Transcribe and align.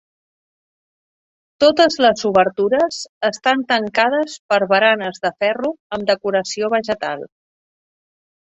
Totes 1.63 1.97
les 2.05 2.23
obertures 2.29 2.97
estan 3.29 3.61
tancades 3.73 4.39
per 4.53 4.59
baranes 4.73 5.23
de 5.29 5.33
ferro 5.45 5.73
amb 5.99 6.11
decoració 6.11 6.75
vegetal. 6.79 7.27